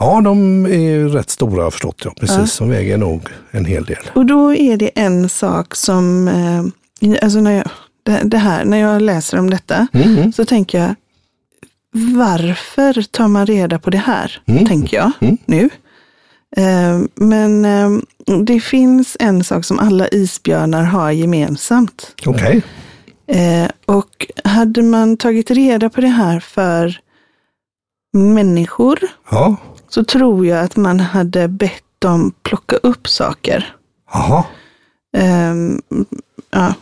[0.00, 2.02] Ja, de är rätt stora har jag förstått.
[2.04, 2.60] Ja, precis.
[2.60, 2.66] Ja.
[2.66, 4.10] De väger nog en hel del.
[4.14, 7.68] Och då är det en sak som, eh, alltså när jag,
[8.02, 10.32] det, det, här, när jag läser om detta, mm.
[10.32, 10.94] så tänker jag,
[11.92, 14.42] varför tar man reda på det här?
[14.46, 14.66] Mm.
[14.66, 15.38] Tänker jag mm.
[15.46, 15.70] nu.
[16.56, 17.90] Eh, men eh,
[18.44, 22.14] det finns en sak som alla isbjörnar har gemensamt.
[22.26, 22.62] Okej.
[23.26, 23.40] Okay.
[23.40, 27.00] Eh, och hade man tagit reda på det här för
[28.12, 28.98] människor,
[29.30, 29.56] ja.
[29.88, 33.74] så tror jag att man hade bett dem plocka upp saker.
[34.12, 34.44] Jaha.
[35.16, 35.82] Um,
[36.50, 36.74] ja.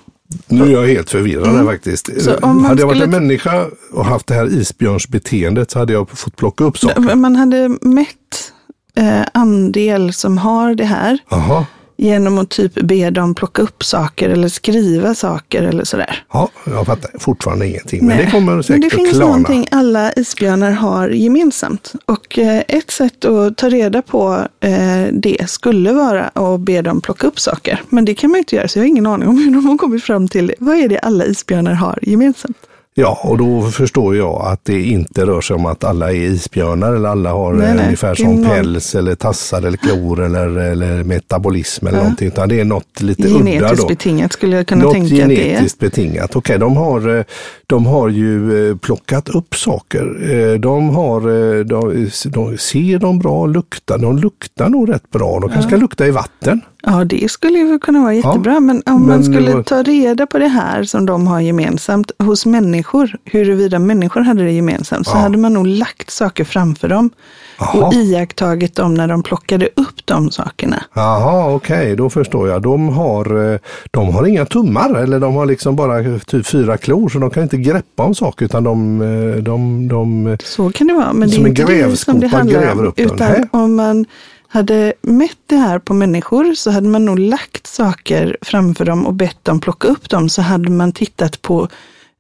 [0.47, 1.67] Nu är jag helt förvirrad mm.
[1.67, 2.23] faktiskt.
[2.23, 6.37] Så hade jag varit en människa och haft det här isbjörnsbeteendet så hade jag fått
[6.37, 7.15] plocka upp saker.
[7.15, 8.53] Man hade mätt
[8.97, 11.19] eh, andel som har det här.
[11.29, 11.67] Aha.
[11.97, 16.25] Genom att typ be dem plocka upp saker eller skriva saker eller sådär.
[16.33, 18.07] Ja, jag fattar fortfarande ingenting.
[18.07, 18.25] Men Nej.
[18.25, 19.27] det kommer säkert men det finns klarna.
[19.27, 21.93] någonting alla isbjörnar har gemensamt.
[22.05, 27.01] Och eh, ett sätt att ta reda på eh, det skulle vara att be dem
[27.01, 27.83] plocka upp saker.
[27.89, 29.79] Men det kan man inte göra, så jag har ingen aning om hur de har
[29.79, 30.55] kommit fram till det.
[30.59, 32.57] Vad är det alla isbjörnar har gemensamt?
[32.99, 36.93] Ja, och då förstår jag att det inte rör sig om att alla är isbjörnar
[36.93, 37.85] eller alla har nej, nej.
[37.85, 42.03] ungefär som päls eller tassar eller klor eller, eller metabolism eller ja.
[42.03, 42.29] någonting.
[42.29, 43.89] Utan det är något lite genetiskt udda då.
[43.89, 45.45] betingat skulle jag kunna något tänka att det är.
[45.45, 46.37] Genetiskt betingat.
[46.37, 47.25] Okej, okay, de, har,
[47.67, 50.33] de har ju eh, plockat upp saker.
[50.33, 55.41] Eh, de har, eh, de, de ser de bra, luktar, de luktar nog rätt bra.
[55.41, 55.71] De kanske ja.
[55.71, 56.61] kan lukta i vatten.
[56.89, 58.53] Ja, det skulle ju kunna vara jättebra.
[58.53, 59.63] Ja, men om men man skulle var...
[59.63, 64.53] ta reda på det här som de har gemensamt hos människor, huruvida människor hade det
[64.53, 65.13] gemensamt, ja.
[65.13, 67.11] så hade man nog lagt saker framför dem
[67.59, 67.87] Aha.
[67.87, 70.85] och iakttagit dem när de plockade upp de sakerna.
[70.95, 72.63] Jaha, okej, okay, då förstår jag.
[72.63, 73.59] De har, eh,
[73.91, 77.43] de har inga tummar eller de har liksom bara typ fyra klor så de kan
[77.43, 81.37] inte greppa om saker utan de, eh, de, de Så kan det vara, men det
[81.37, 82.93] är inte det som det handlar om.
[82.97, 84.07] Utan om man
[84.49, 89.15] hade mätt det här på människor så hade man nog lagt saker framför dem och
[89.15, 90.29] bett dem plocka upp dem.
[90.29, 91.69] Så hade man tittat på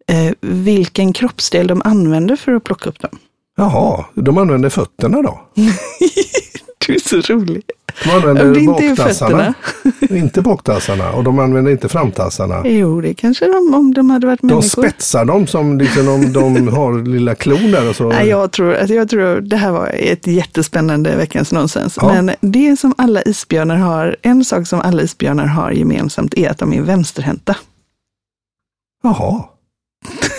[0.09, 3.19] eh, vilken kroppsdel de använder för att plocka upp dem.
[3.57, 5.41] Jaha, de använder fötterna då?
[6.87, 7.62] du är så rolig.
[8.05, 9.55] De använder baktassarna.
[10.11, 12.62] inte baktassarna och de använder inte framtassarna.
[12.65, 14.62] Jo, det kanske de om de hade varit människor.
[14.62, 18.09] De spetsar dem som liksom om de har lilla klon där och så.
[18.09, 21.99] Nej, jag tror, alltså jag tror det här var ett jättespännande veckans nonsens.
[22.01, 22.09] Ja.
[22.12, 26.59] Men det som alla isbjörnar har, en sak som alla isbjörnar har gemensamt är att
[26.59, 27.57] de är vänsterhänta.
[29.03, 29.45] Jaha.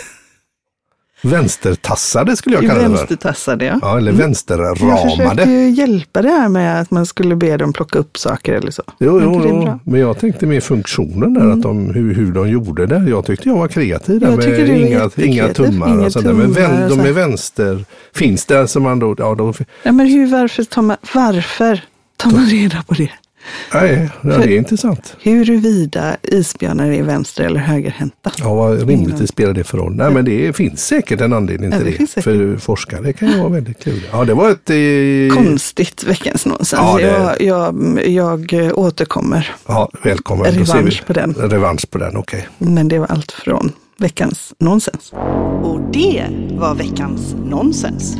[1.22, 3.80] Vänstertassade skulle jag kalla det Vänstertassade, ja.
[3.82, 3.98] ja.
[3.98, 4.86] Eller vänsterramade.
[4.86, 8.54] Jag försökte ju hjälpa det här med att man skulle be dem plocka upp saker
[8.54, 8.84] eller så.
[9.00, 9.80] Jo, jo, jo.
[9.84, 11.54] men jag tänkte mer funktionen där, mm.
[11.54, 13.10] att de, hur, hur de gjorde det.
[13.10, 15.90] Jag tyckte jag var kreativ där med inga, inga tummar.
[15.90, 19.16] Inga och sånt tummar, Men vän, de är vänster, finns det som man då...
[19.18, 19.54] Ja, då...
[19.84, 21.82] ja men hur, varför tar man, varför
[22.18, 23.12] tar man reda på det?
[23.74, 25.16] Nej, det är intressant.
[25.22, 28.32] Huruvida isbjörnar är vänster eller högerhänta.
[28.38, 29.96] Ja, vad rimligtvis spelar det för roll?
[29.96, 32.16] Nej, men det finns säkert en anledning till ja, det.
[32.16, 32.22] det.
[32.22, 34.02] För forskare det kan ju vara väldigt kul.
[34.12, 34.70] Ja, det var ett...
[34.70, 35.36] Eh...
[35.36, 36.74] Konstigt veckans nonsens.
[36.74, 37.44] Ja, det...
[37.46, 37.82] jag,
[38.12, 39.56] jag, jag återkommer.
[39.68, 40.46] Ja, välkommen.
[40.46, 41.34] Revansch på den.
[41.34, 42.48] Revansch på den, okej.
[42.60, 42.74] Okay.
[42.74, 45.14] Men det var allt från veckans nonsens.
[45.64, 48.18] Och det var veckans nonsens.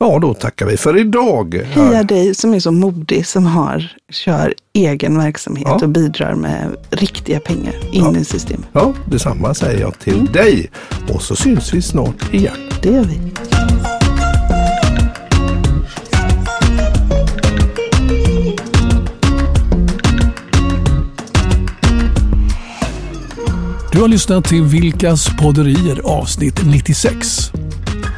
[0.00, 1.54] Ja, då tackar vi för idag.
[1.54, 5.78] Heja dig som är så modig, som har, kör egen verksamhet ja.
[5.82, 8.16] och bidrar med riktiga pengar in ja.
[8.16, 8.66] i systemet.
[8.72, 10.32] Ja, detsamma säger jag till mm.
[10.32, 10.70] dig.
[11.12, 12.56] Och så syns vi snart igen.
[12.82, 13.20] Det gör vi.
[23.92, 27.52] Du har lyssnat till Vilkas podderier avsnitt 96.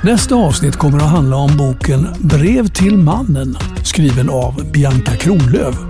[0.04, 5.89] Nästa avsnitt kommer att handla om boken Brev till mannen skriven av Bianca Kronlöf.